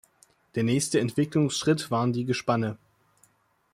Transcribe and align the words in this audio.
Der 0.55 0.63
nächste 0.63 0.99
Entwicklungsschritt 0.99 1.91
waren 1.91 2.11
die 2.11 2.25
Gespanne. 2.25 2.79